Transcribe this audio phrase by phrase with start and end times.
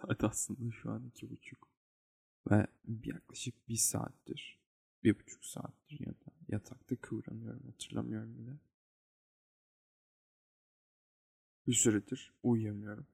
[0.00, 1.68] Saat aslında şu an iki buçuk.
[2.50, 2.66] Ve
[3.04, 4.60] yaklaşık bir saattir,
[5.04, 8.58] bir buçuk saattir ya da yatakta kıvranıyorum hatırlamıyorum bile.
[11.66, 13.06] Bir süredir uyuyamıyorum.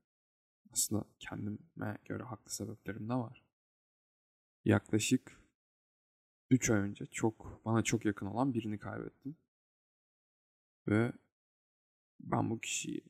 [0.73, 3.45] Aslında kendime göre haklı sebeplerim de var.
[4.65, 5.41] Yaklaşık
[6.51, 9.37] 3 ay önce çok bana çok yakın olan birini kaybettim.
[10.89, 11.13] Ve
[12.21, 13.05] ben bu kişiyi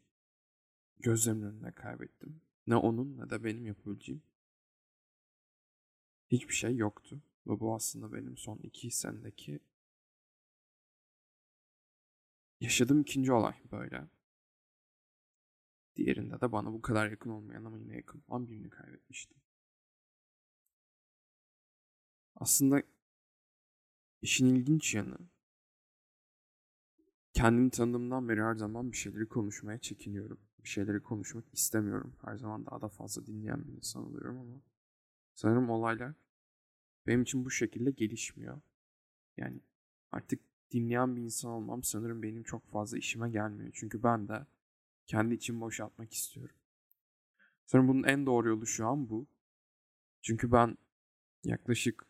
[0.99, 2.46] gözlerimin önünde kaybettim.
[2.67, 4.23] Ne onun ne de benim yapabileceğim
[6.31, 7.23] hiçbir şey yoktu.
[7.47, 9.61] Ve bu aslında benim son iki senedeki
[12.61, 14.09] yaşadığım ikinci olay böyle.
[15.97, 19.37] Diğerinde de bana bu kadar yakın olmayan ama yine yakın olan birini kaybetmiştim.
[22.35, 22.83] Aslında
[24.23, 25.19] işin ilginç yanı
[27.33, 30.46] kendimi tanıdığımdan beri her zaman bir şeyleri konuşmaya çekiniyorum.
[30.67, 32.13] Bir şeyleri konuşmak istemiyorum.
[32.25, 34.61] Her zaman daha da fazla dinleyen bir insan oluyorum ama
[35.35, 36.13] sanırım olaylar
[37.07, 38.61] benim için bu şekilde gelişmiyor.
[39.37, 39.61] Yani
[40.13, 43.71] artık dinleyen bir insan olmam sanırım benim çok fazla işime gelmiyor.
[43.75, 44.47] Çünkü ben de
[45.07, 46.57] kendi içimi boşaltmak istiyorum.
[47.67, 49.27] Sanırım bunun en doğru yolu şu an bu.
[50.23, 50.79] Çünkü ben
[51.45, 52.07] yaklaşık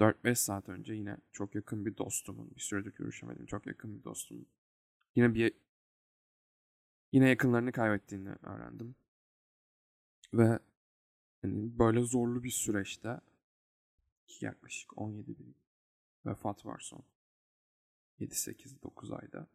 [0.00, 4.46] 4-5 saat önce yine çok yakın bir dostumun, bir süredir görüşemedim çok yakın bir dostumun
[5.14, 5.65] yine bir
[7.16, 8.94] yine yakınlarını kaybettiğini öğrendim.
[10.34, 10.58] Ve
[11.42, 13.20] yani böyle zorlu bir süreçte
[14.40, 15.56] yaklaşık 17 bin
[16.26, 17.04] vefat var son
[18.20, 19.46] 7-8-9 ayda.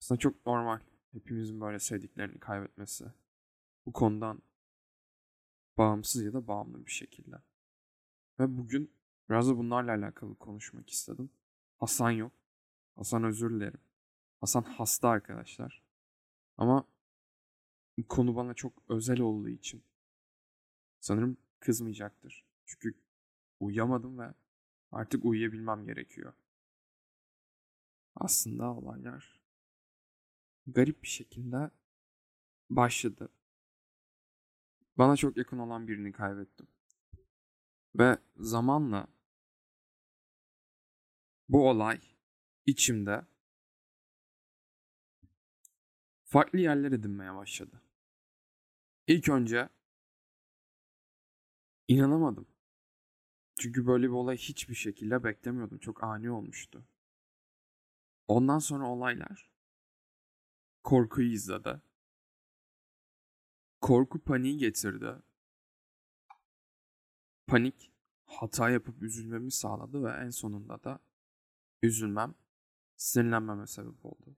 [0.00, 0.80] Aslında çok normal
[1.12, 3.04] hepimizin böyle sevdiklerini kaybetmesi.
[3.86, 4.42] Bu konudan
[5.78, 7.36] bağımsız ya da bağımlı bir şekilde.
[8.40, 8.90] Ve bugün
[9.30, 11.30] biraz da bunlarla alakalı konuşmak istedim.
[11.78, 12.32] Hasan yok.
[12.96, 13.80] Hasan özür dilerim.
[14.40, 15.82] Hasan hasta arkadaşlar.
[16.58, 16.95] Ama
[18.02, 19.84] konu bana çok özel olduğu için
[21.00, 22.44] sanırım kızmayacaktır.
[22.66, 22.94] Çünkü
[23.60, 24.34] uyuyamadım ve
[24.92, 26.32] artık uyuyabilmem gerekiyor.
[28.14, 29.40] Aslında olaylar
[30.66, 31.70] garip bir şekilde
[32.70, 33.28] başladı.
[34.98, 36.68] Bana çok yakın olan birini kaybettim.
[37.98, 39.06] Ve zamanla
[41.48, 42.00] bu olay
[42.66, 43.26] içimde
[46.24, 47.82] farklı yerler edinmeye başladı.
[49.06, 49.68] İlk önce
[51.88, 52.46] inanamadım.
[53.58, 55.78] Çünkü böyle bir olay hiçbir şekilde beklemiyordum.
[55.78, 56.84] Çok ani olmuştu.
[58.28, 59.50] Ondan sonra olaylar
[60.82, 61.80] korkuyu izledi.
[63.80, 65.14] Korku paniği getirdi.
[67.46, 67.92] Panik
[68.26, 71.00] hata yapıp üzülmemi sağladı ve en sonunda da
[71.82, 72.34] üzülmem,
[72.96, 74.36] sinirlenmeme sebep oldu.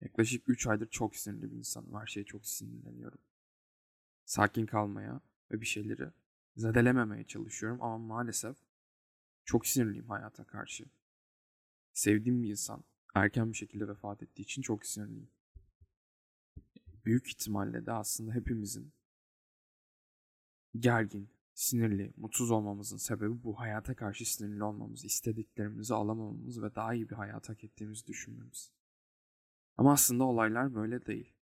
[0.00, 1.94] Yaklaşık 3 aydır çok sinirli bir insanım.
[2.00, 3.18] Her şeye çok sinirleniyorum.
[4.30, 5.20] Sakin kalmaya
[5.50, 6.10] ve bir şeyleri
[6.56, 8.56] zedelememeye çalışıyorum ama maalesef
[9.44, 10.84] çok sinirliyim hayata karşı.
[11.92, 15.30] Sevdiğim bir insan erken bir şekilde vefat ettiği için çok sinirliyim.
[17.04, 18.92] Büyük ihtimalle de aslında hepimizin
[20.78, 27.10] gergin, sinirli, mutsuz olmamızın sebebi bu hayata karşı sinirli olmamız, istediklerimizi alamamamız ve daha iyi
[27.10, 28.72] bir hayat hak ettiğimizi düşünmemiz.
[29.76, 31.39] Ama aslında olaylar böyle değil.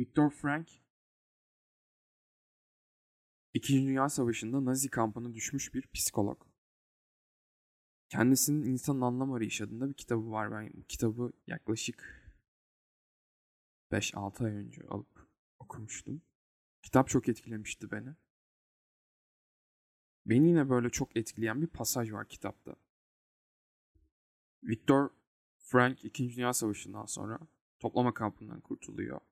[0.00, 0.68] Viktor Frank
[3.54, 6.46] İkinci Dünya Savaşı'nda Nazi kampına düşmüş bir psikolog.
[8.08, 10.52] Kendisinin insanın anlam arayışı adında bir kitabı var.
[10.52, 12.32] Ben bu kitabı yaklaşık
[13.92, 15.28] 5-6 ay önce alıp
[15.58, 16.22] okumuştum.
[16.82, 18.14] Kitap çok etkilemişti beni.
[20.26, 22.76] Beni yine böyle çok etkileyen bir pasaj var kitapta.
[24.62, 25.10] Viktor
[25.58, 26.36] Frank 2.
[26.36, 27.38] Dünya Savaşı'ndan sonra
[27.78, 29.29] toplama kampından kurtuluyor.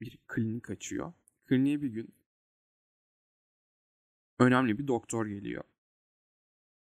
[0.00, 1.12] Bir klinik açıyor.
[1.44, 2.14] Kliniğe bir gün
[4.38, 5.64] önemli bir doktor geliyor.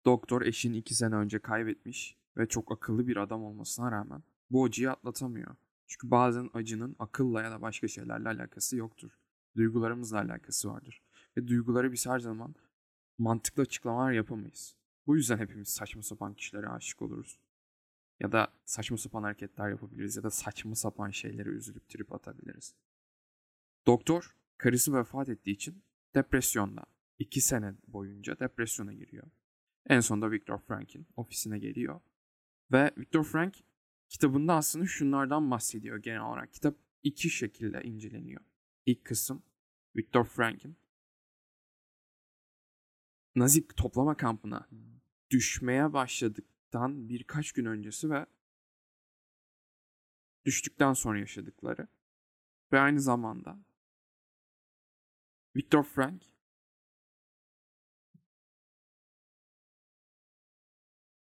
[0.05, 4.91] Doktor eşini iki sene önce kaybetmiş ve çok akıllı bir adam olmasına rağmen bu acıyı
[4.91, 5.57] atlatamıyor.
[5.87, 9.11] Çünkü bazen acının akılla ya da başka şeylerle alakası yoktur.
[9.57, 11.03] Duygularımızla alakası vardır.
[11.37, 12.55] Ve duyguları biz her zaman
[13.19, 14.77] mantıklı açıklamalar yapamayız.
[15.07, 17.39] Bu yüzden hepimiz saçma sapan kişilere aşık oluruz.
[18.21, 22.75] Ya da saçma sapan hareketler yapabiliriz ya da saçma sapan şeylere üzülüp trip atabiliriz.
[23.87, 25.85] Doktor karısı vefat ettiği için
[26.15, 26.85] depresyonda.
[27.19, 29.31] iki sene boyunca depresyona giriyor.
[29.87, 32.01] En sonunda Viktor Frank'in ofisine geliyor.
[32.73, 33.57] Ve Viktor Frank
[34.09, 36.53] kitabında aslında şunlardan bahsediyor genel olarak.
[36.53, 38.41] Kitap iki şekilde inceleniyor.
[38.87, 39.43] İlk kısım
[39.97, 40.77] Viktor Frank'in
[43.37, 44.69] Nazi toplama kampına
[45.31, 48.27] düşmeye başladıktan birkaç gün öncesi ve
[50.45, 51.89] düştükten sonra yaşadıkları
[52.73, 53.59] ve aynı zamanda
[55.57, 56.23] Viktor Frank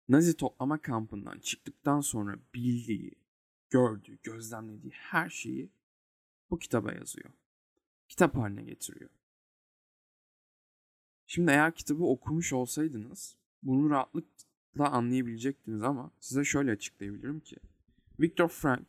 [0.09, 3.15] Nazi toplama kampından çıktıktan sonra bildiği,
[3.71, 5.71] gördüğü, gözlemlediği her şeyi
[6.51, 7.31] bu kitaba yazıyor.
[8.09, 9.11] Kitap haline getiriyor.
[11.27, 17.57] Şimdi eğer kitabı okumuş olsaydınız bunu rahatlıkla anlayabilecektiniz ama size şöyle açıklayabilirim ki
[18.21, 18.89] Viktor Frank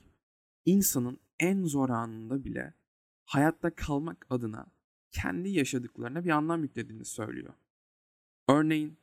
[0.65, 2.73] insanın en zor anında bile
[3.25, 4.65] hayatta kalmak adına
[5.12, 7.54] kendi yaşadıklarına bir anlam yüklediğini söylüyor.
[8.50, 8.98] Örneğin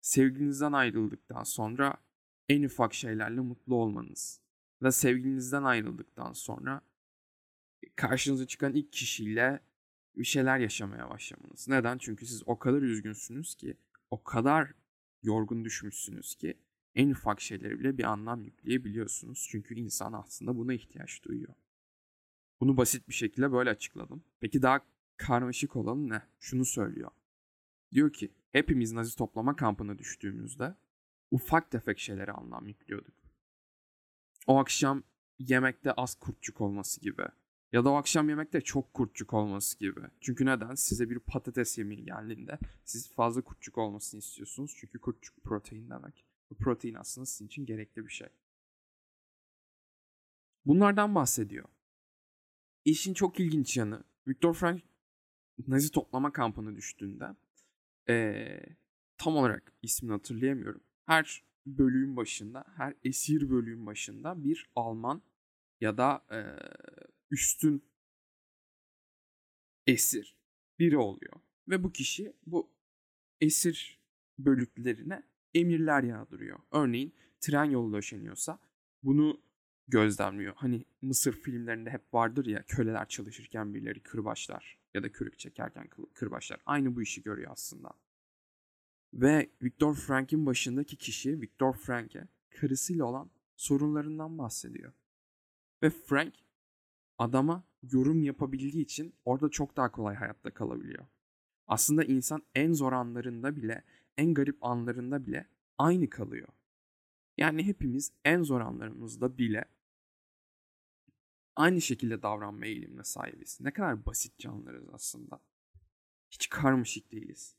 [0.00, 1.96] sevgilinizden ayrıldıktan sonra
[2.48, 4.40] en ufak şeylerle mutlu olmanız
[4.82, 6.80] ve sevgilinizden ayrıldıktan sonra
[7.96, 9.60] karşınıza çıkan ilk kişiyle
[10.16, 11.68] bir şeyler yaşamaya başlamanız.
[11.68, 11.98] Neden?
[11.98, 13.76] Çünkü siz o kadar üzgünsünüz ki,
[14.10, 14.72] o kadar
[15.22, 16.54] yorgun düşmüşsünüz ki
[16.94, 19.46] en ufak şeylere bile bir anlam yükleyebiliyorsunuz.
[19.50, 21.54] Çünkü insan aslında buna ihtiyaç duyuyor.
[22.60, 24.24] Bunu basit bir şekilde böyle açıkladım.
[24.40, 24.80] Peki daha
[25.16, 26.22] karmaşık olanı ne?
[26.38, 27.10] Şunu söylüyor.
[27.92, 30.74] Diyor ki hepimiz Nazi toplama kampına düştüğümüzde
[31.30, 33.14] ufak tefek şeylere anlam yüklüyorduk.
[34.46, 35.02] O akşam
[35.38, 37.22] yemekte az kurtçuk olması gibi.
[37.72, 40.00] Ya da o akşam yemekte çok kurtçuk olması gibi.
[40.20, 40.74] Çünkü neden?
[40.74, 44.74] Size bir patates yemeği geldiğinde siz fazla kurtçuk olmasını istiyorsunuz.
[44.76, 46.24] Çünkü kurtçuk protein demek.
[46.50, 48.28] Bu protein aslında sizin için gerekli bir şey.
[50.66, 51.64] Bunlardan bahsediyor.
[52.84, 54.82] İşin çok ilginç yanı Viktor Frank
[55.66, 57.24] Nazi toplama kampına düştüğünde
[58.08, 58.60] ee,
[59.18, 60.80] tam olarak ismini hatırlayamıyorum.
[61.06, 65.22] Her bölüğün başında, her esir bölüğün başında bir Alman
[65.80, 66.40] ya da e,
[67.30, 67.84] üstün
[69.86, 70.36] esir
[70.78, 71.32] biri oluyor.
[71.68, 72.70] Ve bu kişi bu
[73.40, 74.00] esir
[74.38, 75.22] bölüklerine
[75.54, 76.58] emirler yağdırıyor.
[76.72, 78.58] Örneğin tren yolu döşeniyorsa
[79.02, 79.40] bunu
[79.90, 80.54] gözlemliyor.
[80.56, 86.60] Hani Mısır filmlerinde hep vardır ya köleler çalışırken birileri kırbaçlar ya da kürük çekerken kırbaçlar.
[86.66, 87.90] Aynı bu işi görüyor aslında.
[89.14, 94.92] Ve Viktor Frank'in başındaki kişi Viktor Frank'e karısıyla olan sorunlarından bahsediyor.
[95.82, 96.34] Ve Frank
[97.18, 101.06] adama yorum yapabildiği için orada çok daha kolay hayatta kalabiliyor.
[101.66, 103.84] Aslında insan en zor anlarında bile,
[104.16, 105.46] en garip anlarında bile
[105.78, 106.48] aynı kalıyor.
[107.38, 109.64] Yani hepimiz en zor anlarımızda bile
[111.60, 113.60] aynı şekilde davranma eğilimine sahibiz.
[113.60, 115.40] Ne kadar basit canlılarız aslında.
[116.30, 117.56] Hiç karmaşık değiliz.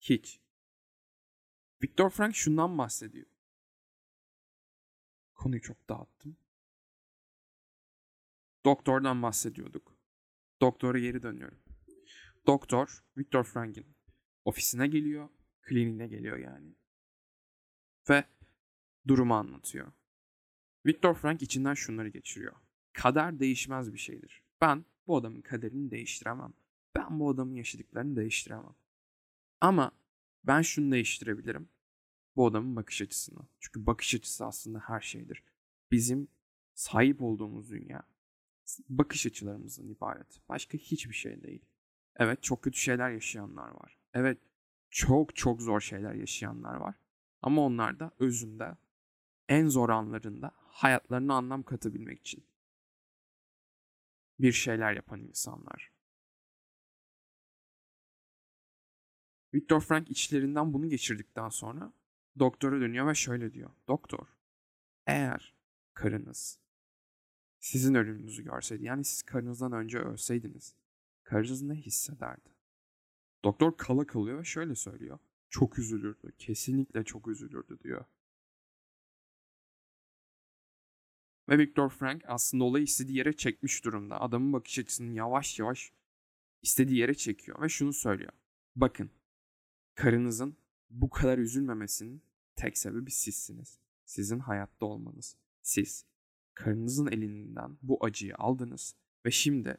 [0.00, 0.40] Hiç.
[1.82, 3.26] Viktor Frank şundan bahsediyor.
[5.34, 6.36] Konuyu çok dağıttım.
[8.64, 9.96] Doktordan bahsediyorduk.
[10.60, 11.58] Doktora geri dönüyorum.
[12.46, 13.86] Doktor Viktor Frank'in
[14.44, 15.28] ofisine geliyor,
[15.62, 16.74] kliniğine geliyor yani.
[18.10, 18.24] Ve
[19.08, 19.92] durumu anlatıyor.
[20.86, 22.56] Viktor Frank içinden şunları geçiriyor.
[22.92, 24.42] Kader değişmez bir şeydir.
[24.60, 26.52] Ben bu adamın kaderini değiştiremem.
[26.96, 28.74] Ben bu adamın yaşadıklarını değiştiremem.
[29.60, 29.92] Ama
[30.44, 31.68] ben şunu değiştirebilirim.
[32.36, 33.40] Bu adamın bakış açısını.
[33.60, 35.42] Çünkü bakış açısı aslında her şeydir.
[35.90, 36.28] Bizim
[36.74, 38.02] sahip olduğumuz dünya
[38.88, 40.40] bakış açılarımızdan ibaret.
[40.48, 41.64] Başka hiçbir şey değil.
[42.16, 43.98] Evet çok kötü şeyler yaşayanlar var.
[44.14, 44.38] Evet
[44.90, 46.94] çok çok zor şeyler yaşayanlar var.
[47.42, 48.76] Ama onlar da özünde
[49.48, 52.44] en zor anlarında hayatlarına anlam katabilmek için
[54.40, 55.92] bir şeyler yapan insanlar.
[59.54, 61.92] Viktor Frank içlerinden bunu geçirdikten sonra
[62.38, 63.70] doktora dönüyor ve şöyle diyor.
[63.88, 64.26] Doktor,
[65.06, 65.54] eğer
[65.94, 66.58] karınız
[67.58, 70.74] sizin ölümünüzü görseydi, yani siz karınızdan önce ölseydiniz,
[71.22, 72.48] karınız ne hissederdi?
[73.44, 75.18] Doktor kala kalıyor ve şöyle söylüyor.
[75.50, 78.04] Çok üzülürdü, kesinlikle çok üzülürdü diyor.
[81.48, 84.20] Ve Viktor Frank aslında olayı istediği yere çekmiş durumda.
[84.20, 85.92] Adamın bakış açısını yavaş yavaş
[86.62, 88.32] istediği yere çekiyor ve şunu söylüyor.
[88.76, 89.10] Bakın,
[89.94, 90.56] karınızın
[90.90, 92.22] bu kadar üzülmemesinin
[92.56, 93.78] tek sebebi sizsiniz.
[94.04, 95.36] Sizin hayatta olmanız.
[95.62, 96.04] Siz
[96.54, 98.96] karınızın elinden bu acıyı aldınız
[99.26, 99.78] ve şimdi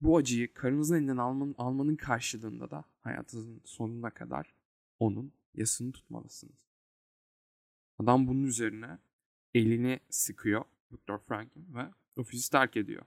[0.00, 4.54] bu acıyı karınızın elinden almanın, almanın karşılığında da hayatınızın sonuna kadar
[4.98, 6.66] onun yasını tutmalısınız.
[7.98, 8.98] Adam bunun üzerine
[9.54, 13.02] elini sıkıyor Viktor Frankl ve ofisi terk ediyor.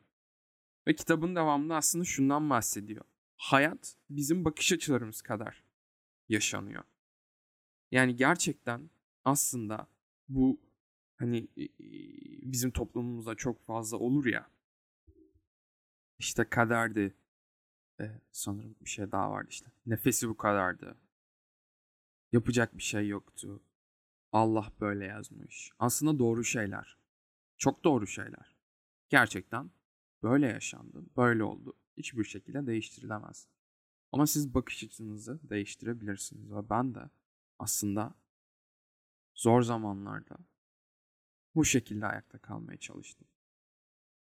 [0.87, 3.05] Ve kitabın devamında aslında şundan bahsediyor.
[3.37, 5.63] Hayat bizim bakış açılarımız kadar
[6.29, 6.83] yaşanıyor.
[7.91, 8.89] Yani gerçekten
[9.25, 9.87] aslında
[10.29, 10.59] bu
[11.17, 11.47] hani
[12.43, 14.49] bizim toplumumuzda çok fazla olur ya.
[16.19, 17.15] İşte kaderdi.
[18.01, 19.71] Ee, sanırım bir şey daha vardı işte.
[19.85, 20.97] Nefesi bu kadardı.
[22.31, 23.61] Yapacak bir şey yoktu.
[24.31, 25.71] Allah böyle yazmış.
[25.79, 26.98] Aslında doğru şeyler.
[27.59, 28.55] Çok doğru şeyler.
[29.09, 29.71] Gerçekten
[30.23, 31.73] böyle yaşandı, böyle oldu.
[31.97, 33.47] Hiçbir şekilde değiştirilemez.
[34.11, 37.09] Ama siz bakış açınızı değiştirebilirsiniz ve ben de
[37.59, 38.15] aslında
[39.35, 40.37] zor zamanlarda
[41.55, 43.27] bu şekilde ayakta kalmaya çalıştım.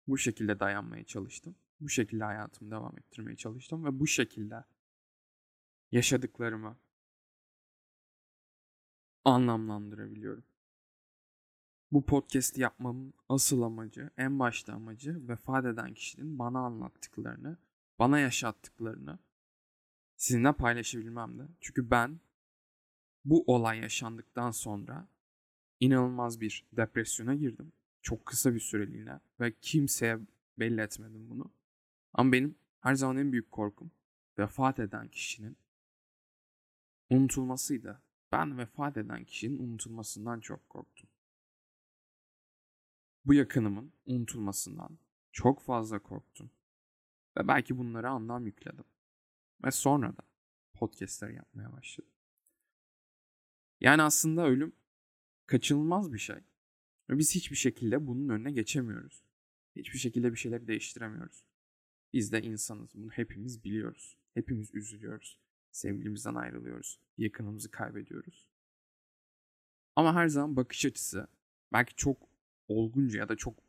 [0.07, 1.55] Bu şekilde dayanmaya çalıştım.
[1.79, 4.63] Bu şekilde hayatımı devam ettirmeye çalıştım ve bu şekilde
[5.91, 6.77] yaşadıklarımı
[9.25, 10.52] anlamlandırabiliyorum.
[11.93, 17.57] Bu podcast'i yapmamın asıl amacı, en başta amacı vefat eden kişinin bana anlattıklarını,
[17.99, 19.19] bana yaşattıklarını
[20.15, 21.47] sizinle paylaşabilmemdi.
[21.61, 22.19] Çünkü ben
[23.25, 25.07] bu olay yaşandıktan sonra
[25.79, 27.71] inanılmaz bir depresyona girdim.
[28.01, 30.19] Çok kısa bir süreliğine ve kimseye
[30.59, 31.51] belli etmedim bunu.
[32.13, 33.91] Ama benim her zaman en büyük korkum
[34.39, 35.57] vefat eden kişinin
[37.09, 38.01] unutulmasıydı.
[38.31, 41.09] Ben vefat eden kişinin unutulmasından çok korktum.
[43.25, 44.99] Bu yakınımın unutulmasından
[45.31, 46.51] çok fazla korktum.
[47.37, 48.85] Ve belki bunlara anlam yükledim.
[49.65, 50.21] Ve sonra da
[50.73, 52.11] podcastler yapmaya başladım.
[53.81, 54.73] Yani aslında ölüm
[55.45, 56.39] kaçınılmaz bir şey.
[57.09, 59.23] Ve biz hiçbir şekilde bunun önüne geçemiyoruz.
[59.75, 61.45] Hiçbir şekilde bir şeyleri değiştiremiyoruz.
[62.13, 62.95] Biz de insanız.
[62.95, 64.17] Bunu hepimiz biliyoruz.
[64.33, 65.39] Hepimiz üzülüyoruz.
[65.71, 66.99] Sevgilimizden ayrılıyoruz.
[67.17, 68.47] Yakınımızı kaybediyoruz.
[69.95, 71.27] Ama her zaman bakış açısı
[71.73, 72.32] belki çok
[72.67, 73.59] olgunca ya da çok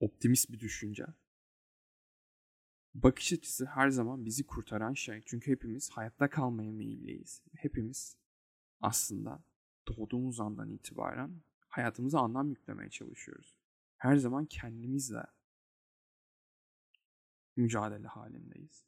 [0.00, 1.06] optimist bir düşünce.
[2.94, 5.22] Bakış açısı her zaman bizi kurtaran şey.
[5.26, 7.42] Çünkü hepimiz hayatta kalmaya meyilliyiz.
[7.56, 8.16] Hepimiz
[8.80, 9.44] aslında
[9.86, 13.58] doğduğumuz andan itibaren hayatımıza anlam yüklemeye çalışıyoruz.
[13.96, 15.24] Her zaman kendimizle
[17.56, 18.84] mücadele halindeyiz.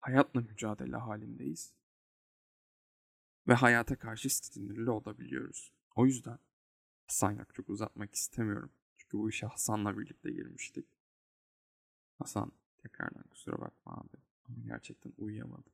[0.00, 1.74] Hayatla mücadele halindeyiz.
[3.48, 5.72] Ve hayata karşı sinirli olabiliyoruz.
[5.96, 6.38] O yüzden
[7.06, 8.70] Hasan çok uzatmak istemiyorum.
[8.96, 10.86] Çünkü bu işe Hasan'la birlikte girmiştik.
[12.18, 14.16] Hasan tekrardan kusura bakma abi.
[14.48, 15.72] Ama gerçekten uyuyamadım.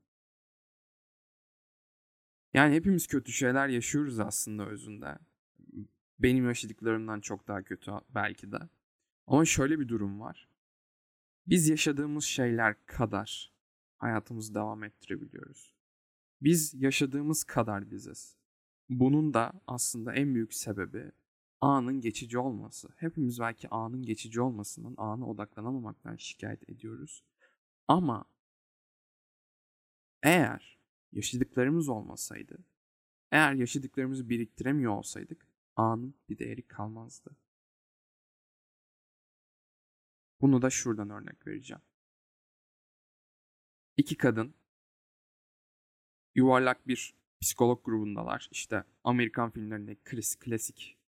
[2.55, 5.19] Yani hepimiz kötü şeyler yaşıyoruz aslında özünde.
[6.19, 8.59] Benim yaşadıklarımdan çok daha kötü belki de.
[9.27, 10.49] Ama şöyle bir durum var.
[11.47, 13.53] Biz yaşadığımız şeyler kadar
[13.99, 15.73] hayatımızı devam ettirebiliyoruz.
[16.43, 18.38] Biz yaşadığımız kadar biziz.
[18.89, 21.13] Bunun da aslında en büyük sebebi
[21.61, 22.89] anın geçici olması.
[22.97, 27.25] Hepimiz belki anın geçici olmasından, ana odaklanamamaktan şikayet ediyoruz.
[27.89, 28.25] Ama
[30.23, 30.79] eğer
[31.13, 32.59] yaşadıklarımız olmasaydı,
[33.31, 37.37] eğer yaşadıklarımızı biriktiremiyor olsaydık, anın bir değeri kalmazdı.
[40.41, 41.83] Bunu da şuradan örnek vereceğim.
[43.97, 44.55] İki kadın
[46.35, 48.49] yuvarlak bir psikolog grubundalar.
[48.51, 50.99] İşte Amerikan filmlerindeki klasik, klasik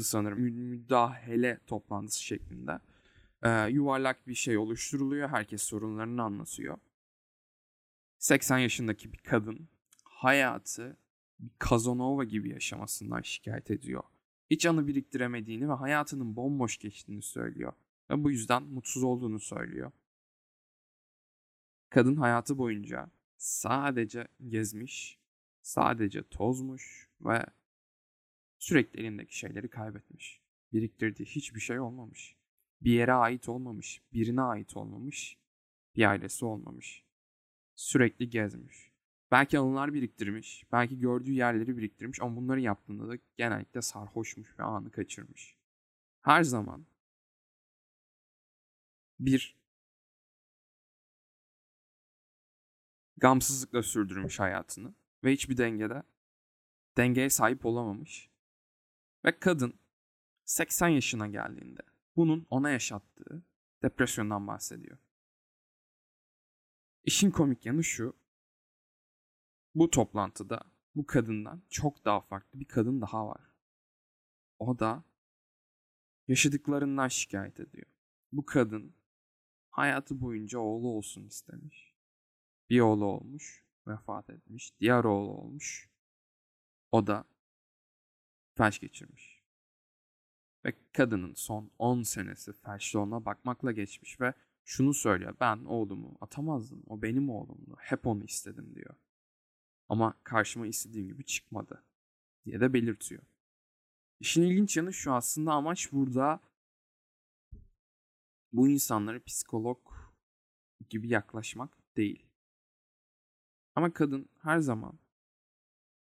[0.00, 2.78] sanırım müdahale toplantısı şeklinde.
[3.42, 5.28] Ee, yuvarlak bir şey oluşturuluyor.
[5.28, 6.78] Herkes sorunlarını anlatıyor.
[8.18, 9.68] 80 yaşındaki bir kadın
[10.04, 10.96] hayatı
[11.38, 14.02] bir Kazanova gibi yaşamasından şikayet ediyor.
[14.50, 17.72] Hiç anı biriktiremediğini ve hayatının bomboş geçtiğini söylüyor.
[18.10, 19.92] Ve bu yüzden mutsuz olduğunu söylüyor.
[21.90, 23.10] Kadın hayatı boyunca
[23.44, 25.18] sadece gezmiş,
[25.62, 27.46] sadece tozmuş ve
[28.58, 30.40] sürekli elindeki şeyleri kaybetmiş.
[30.72, 32.36] Biriktirdiği hiçbir şey olmamış.
[32.80, 35.38] Bir yere ait olmamış, birine ait olmamış,
[35.96, 37.04] bir ailesi olmamış.
[37.74, 38.92] Sürekli gezmiş.
[39.30, 44.90] Belki anılar biriktirmiş, belki gördüğü yerleri biriktirmiş ama bunları yaptığında da genellikle sarhoşmuş ve anı
[44.90, 45.56] kaçırmış.
[46.20, 46.86] Her zaman
[49.20, 49.63] bir
[53.16, 54.94] gamsızlıkla sürdürmüş hayatını
[55.24, 56.02] ve hiçbir dengede
[56.96, 58.30] dengeye sahip olamamış.
[59.24, 59.74] Ve kadın
[60.44, 61.82] 80 yaşına geldiğinde
[62.16, 63.42] bunun ona yaşattığı
[63.82, 64.98] depresyondan bahsediyor.
[67.04, 68.16] İşin komik yanı şu.
[69.74, 70.60] Bu toplantıda
[70.94, 73.40] bu kadından çok daha farklı bir kadın daha var.
[74.58, 75.04] O da
[76.28, 77.86] yaşadıklarından şikayet ediyor.
[78.32, 78.94] Bu kadın
[79.70, 81.93] hayatı boyunca oğlu olsun istemiş.
[82.74, 84.80] Bir oğlu olmuş, vefat etmiş.
[84.80, 85.90] Diğer oğlu olmuş.
[86.92, 87.24] O da
[88.54, 89.42] felç geçirmiş.
[90.64, 95.36] Ve kadının son 10 senesi felçli bakmakla geçmiş ve şunu söylüyor.
[95.40, 96.82] Ben oğlumu atamazdım.
[96.86, 97.76] O benim oğlumdu.
[97.78, 98.94] Hep onu istedim diyor.
[99.88, 101.84] Ama karşıma istediğim gibi çıkmadı
[102.44, 103.22] diye de belirtiyor.
[104.20, 106.40] İşin ilginç yanı şu aslında amaç burada
[108.52, 109.78] bu insanlara psikolog
[110.90, 112.23] gibi yaklaşmak değil.
[113.74, 114.98] Ama kadın her zaman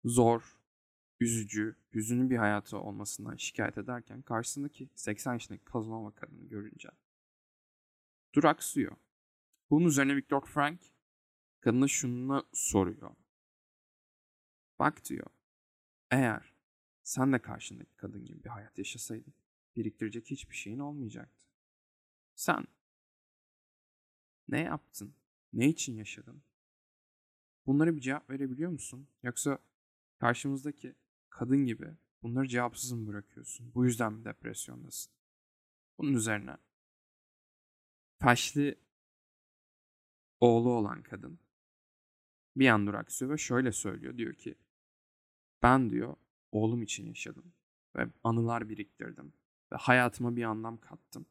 [0.03, 0.57] zor,
[1.19, 6.89] üzücü, hüzünlü bir hayatı olmasından şikayet ederken karşısındaki 80 yaşındaki Kazanova kadını görünce
[8.35, 8.95] duraksıyor.
[9.69, 10.79] Bunun üzerine Viktor Frank
[11.59, 13.15] Kadına şunu soruyor.
[14.79, 15.27] Bak diyor.
[16.11, 16.53] Eğer
[17.03, 19.33] sen de karşındaki kadın gibi bir hayat yaşasaydın
[19.75, 21.47] biriktirecek hiçbir şeyin olmayacaktı.
[22.35, 22.67] Sen
[24.47, 25.15] ne yaptın?
[25.53, 26.43] Ne için yaşadın?
[27.67, 29.07] Bunlara bir cevap verebiliyor musun?
[29.23, 29.59] Yoksa
[30.19, 30.95] karşımızdaki
[31.29, 33.73] kadın gibi bunları cevapsız mı bırakıyorsun?
[33.73, 35.13] Bu yüzden mi depresyondasın?
[35.97, 36.57] Bunun üzerine
[38.19, 38.79] felçli
[40.39, 41.39] oğlu olan kadın
[42.55, 44.17] bir an duraksıyor ve şöyle söylüyor.
[44.17, 44.55] Diyor ki
[45.63, 46.15] ben diyor
[46.51, 47.53] oğlum için yaşadım
[47.95, 49.33] ve anılar biriktirdim
[49.71, 51.25] ve hayatıma bir anlam kattım.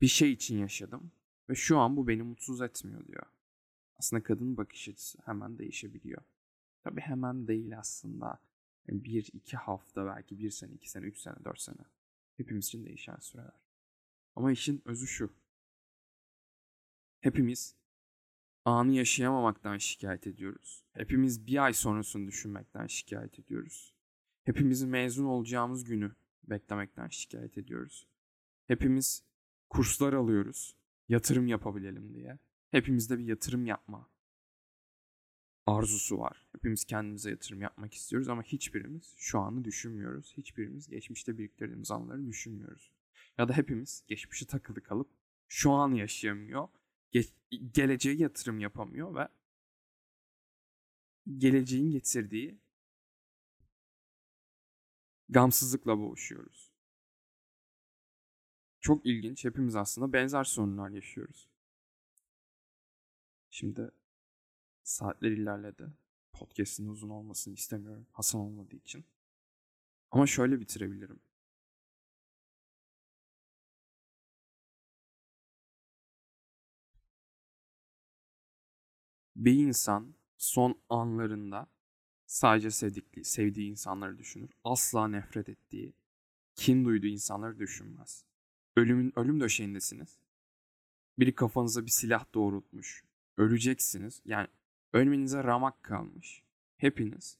[0.00, 1.12] Bir şey için yaşadım
[1.48, 3.26] ve şu an bu beni mutsuz etmiyor diyor.
[3.98, 6.22] Aslında kadının bakış açısı hemen değişebiliyor.
[6.82, 8.40] Tabi hemen değil aslında.
[8.88, 11.84] Yani bir, iki hafta belki bir sene, iki sene, üç sene, dört sene.
[12.36, 13.60] Hepimiz için değişen süreler.
[14.36, 15.32] Ama işin özü şu.
[17.20, 17.76] Hepimiz
[18.64, 20.84] anı yaşayamamaktan şikayet ediyoruz.
[20.92, 23.94] Hepimiz bir ay sonrasını düşünmekten şikayet ediyoruz.
[24.44, 28.06] Hepimizin mezun olacağımız günü beklemekten şikayet ediyoruz.
[28.66, 29.22] Hepimiz
[29.68, 30.76] kurslar alıyoruz.
[31.08, 32.38] Yatırım yapabilelim diye.
[32.74, 34.10] Hepimizde bir yatırım yapma
[35.66, 36.48] arzusu var.
[36.52, 40.32] Hepimiz kendimize yatırım yapmak istiyoruz ama hiçbirimiz şu anı düşünmüyoruz.
[40.36, 42.90] Hiçbirimiz geçmişte biriktirdiğimiz anları düşünmüyoruz.
[43.38, 45.10] Ya da hepimiz geçmişe takılı kalıp
[45.48, 46.68] şu an yaşayamıyor.
[47.12, 49.28] Ge- geleceğe yatırım yapamıyor ve
[51.38, 52.58] geleceğin getirdiği
[55.28, 56.72] gamsızlıkla boğuşuyoruz.
[58.80, 59.44] Çok ilginç.
[59.44, 61.53] Hepimiz aslında benzer sorunlar yaşıyoruz.
[63.54, 63.90] Şimdi
[64.82, 65.92] saatler ilerledi.
[66.32, 68.06] Podcast'in uzun olmasını istemiyorum.
[68.12, 69.04] Hasan olmadığı için.
[70.10, 71.20] Ama şöyle bitirebilirim.
[79.36, 81.66] Bir insan son anlarında
[82.26, 84.50] sadece sevdikli, sevdiği insanları düşünür.
[84.64, 85.94] Asla nefret ettiği,
[86.54, 88.24] kin duyduğu insanları düşünmez.
[88.76, 90.18] Ölümün ölüm döşeğindesiniz.
[91.18, 93.13] Biri kafanıza bir silah doğrultmuş.
[93.36, 94.22] Öleceksiniz.
[94.24, 94.48] Yani
[94.92, 96.42] ölmenize ramak kalmış.
[96.76, 97.38] Hepiniz.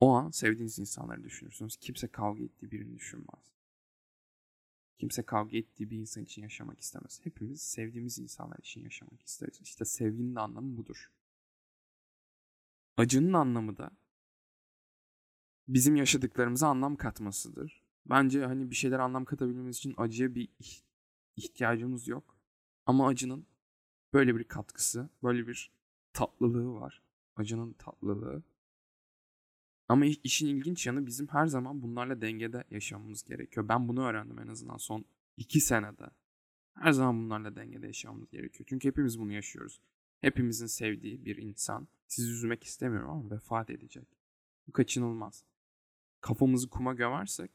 [0.00, 1.76] O an sevdiğiniz insanları düşünürsünüz.
[1.76, 3.52] Kimse kavga ettiği birini düşünmez.
[4.98, 7.20] Kimse kavga ettiği bir insan için yaşamak istemez.
[7.24, 9.60] Hepimiz sevdiğimiz insanlar için yaşamak isteriz.
[9.60, 11.12] İşte sevginin anlamı budur.
[12.96, 13.90] Acının anlamı da
[15.68, 17.84] bizim yaşadıklarımıza anlam katmasıdır.
[18.06, 20.48] Bence hani bir şeyler anlam katabilmemiz için acıya bir
[21.36, 22.36] ihtiyacımız yok.
[22.86, 23.46] Ama acının
[24.12, 25.72] böyle bir katkısı, böyle bir
[26.12, 27.02] tatlılığı var.
[27.36, 28.42] Acının tatlılığı.
[29.88, 33.68] Ama işin ilginç yanı bizim her zaman bunlarla dengede yaşamamız gerekiyor.
[33.68, 35.04] Ben bunu öğrendim en azından son
[35.36, 36.10] iki senede.
[36.74, 38.66] Her zaman bunlarla dengede yaşamamız gerekiyor.
[38.68, 39.80] Çünkü hepimiz bunu yaşıyoruz.
[40.20, 44.08] Hepimizin sevdiği bir insan, sizi üzmek istemiyorum ama vefat edecek.
[44.66, 45.44] Bu kaçınılmaz.
[46.20, 47.50] Kafamızı kuma gömersek,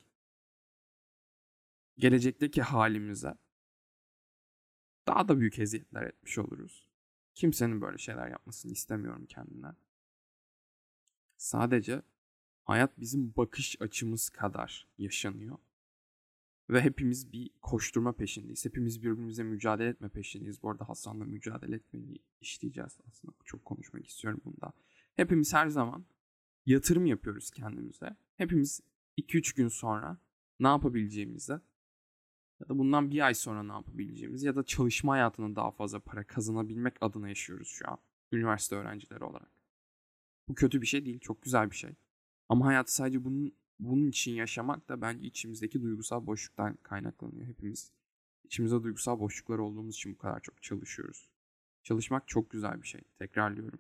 [1.98, 3.36] gelecekteki halimize
[5.08, 6.88] daha da büyük eziyetler etmiş oluruz.
[7.34, 9.68] Kimsenin böyle şeyler yapmasını istemiyorum kendine.
[11.38, 12.02] Sadece
[12.64, 15.58] hayat bizim bakış açımız kadar yaşanıyor.
[16.70, 18.66] Ve hepimiz bir koşturma peşindeyiz.
[18.66, 20.64] Hepimiz birbirimize mücadele etme peşindeyiz.
[20.64, 23.34] Bu arada Hasan'la mücadele etmeyi işleyeceğiz aslında.
[23.46, 24.74] Çok konuşmak istiyorum bunda.
[25.16, 26.06] Hepimiz her zaman
[26.66, 28.16] yatırım yapıyoruz kendimize.
[28.36, 28.82] Hepimiz
[29.18, 30.18] 2-3 gün sonra
[30.60, 31.62] ne yapabileceğimize
[32.60, 36.24] ya da bundan bir ay sonra ne yapabileceğimiz ya da çalışma hayatında daha fazla para
[36.24, 37.98] kazanabilmek adına yaşıyoruz şu an.
[38.32, 39.52] Üniversite öğrencileri olarak.
[40.48, 41.92] Bu kötü bir şey değil, çok güzel bir şey.
[42.50, 47.48] Ama hayatı sadece bunun bunun için yaşamak da bence içimizdeki duygusal boşluktan kaynaklanıyor.
[47.48, 47.92] Hepimiz
[48.44, 51.30] içimizde duygusal boşluklar olduğumuz için bu kadar çok çalışıyoruz.
[51.84, 53.02] Çalışmak çok güzel bir şey.
[53.20, 53.80] Tekrarlıyorum.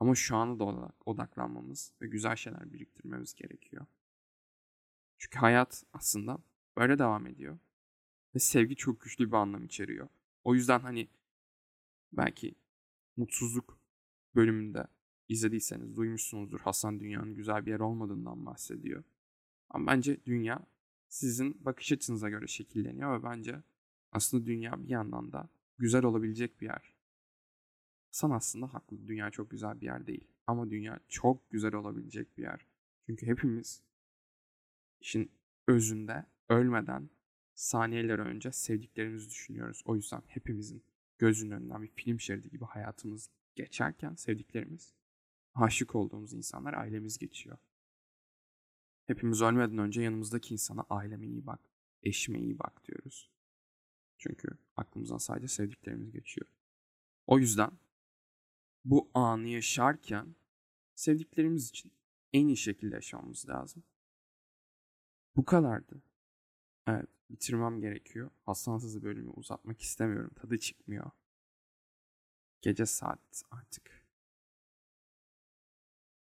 [0.00, 3.86] Ama şu anda da odaklanmamız ve güzel şeyler biriktirmemiz gerekiyor.
[5.18, 6.38] Çünkü hayat aslında
[6.76, 7.58] böyle devam ediyor.
[8.38, 10.08] Ve sevgi çok güçlü bir anlam içeriyor.
[10.44, 11.08] O yüzden hani
[12.12, 12.54] belki
[13.16, 13.78] mutsuzluk
[14.34, 14.86] bölümünde
[15.28, 16.60] izlediyseniz duymuşsunuzdur.
[16.60, 19.04] Hasan dünyanın güzel bir yer olmadığından bahsediyor.
[19.70, 20.66] Ama bence dünya
[21.08, 23.62] sizin bakış açınıza göre şekilleniyor ve bence
[24.12, 25.48] aslında dünya bir yandan da
[25.78, 26.94] güzel olabilecek bir yer.
[28.08, 29.08] Hasan aslında haklı.
[29.08, 30.26] Dünya çok güzel bir yer değil.
[30.46, 32.66] Ama dünya çok güzel olabilecek bir yer.
[33.06, 33.82] Çünkü hepimiz
[35.00, 35.30] işin
[35.66, 37.10] özünde ölmeden
[37.58, 39.82] saniyeler önce sevdiklerimizi düşünüyoruz.
[39.84, 40.84] O yüzden hepimizin
[41.18, 44.94] gözünün önünden bir film şeridi gibi hayatımız geçerken sevdiklerimiz,
[45.54, 47.58] aşık olduğumuz insanlar ailemiz geçiyor.
[49.04, 51.60] Hepimiz ölmeden önce yanımızdaki insana aileme iyi bak,
[52.02, 53.30] eşime iyi bak diyoruz.
[54.18, 56.46] Çünkü aklımızdan sadece sevdiklerimiz geçiyor.
[57.26, 57.70] O yüzden
[58.84, 60.34] bu anı yaşarken
[60.94, 61.92] sevdiklerimiz için
[62.32, 63.82] en iyi şekilde yaşamamız lazım.
[65.36, 66.02] Bu kadardı.
[66.86, 68.30] Evet, bitirmem gerekiyor.
[68.42, 70.30] Hastansız bölümü uzatmak istemiyorum.
[70.36, 71.10] Tadı çıkmıyor.
[72.62, 74.06] Gece saat artık.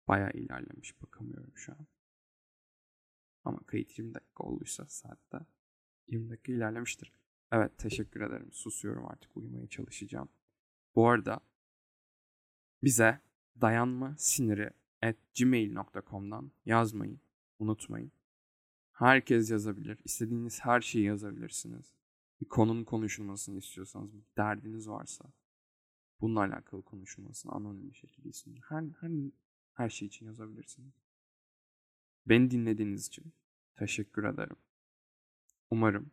[0.07, 1.87] Bayağı ilerlemiş bakamıyorum şu an.
[3.43, 5.39] Ama kayıt 20 dakika olduysa saatte
[6.07, 7.13] 20 dakika ilerlemiştir.
[7.51, 8.53] Evet teşekkür ederim.
[8.53, 10.29] Susuyorum artık uyumaya çalışacağım.
[10.95, 11.39] Bu arada
[12.83, 13.21] bize
[13.61, 17.19] dayanma siniri at gmail.com'dan yazmayı
[17.59, 18.11] unutmayın.
[18.95, 19.97] Herkes yazabilir.
[20.05, 21.93] İstediğiniz her şeyi yazabilirsiniz.
[22.41, 25.25] Bir konunun konuşulmasını istiyorsanız, bir derdiniz varsa
[26.21, 28.55] bununla alakalı konuşulmasını anonim bir şekilde isim.
[28.69, 29.11] Her, her,
[29.73, 30.93] her şey için yazabilirsiniz.
[32.25, 33.33] Beni dinlediğiniz için
[33.75, 34.55] teşekkür ederim.
[35.69, 36.11] Umarım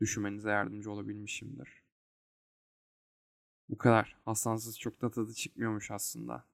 [0.00, 1.82] düşünmenize yardımcı olabilmişimdir.
[3.68, 4.16] Bu kadar.
[4.24, 6.44] Hastansız çok da tadı çıkmıyormuş aslında.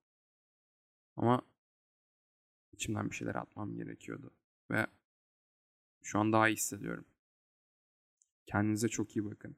[1.16, 1.42] Ama
[2.72, 4.30] içimden bir şeyler atmam gerekiyordu.
[4.70, 4.86] Ve
[6.06, 7.04] şu an daha iyi hissediyorum.
[8.46, 9.56] Kendinize çok iyi bakın.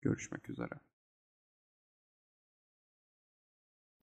[0.00, 0.74] Görüşmek üzere.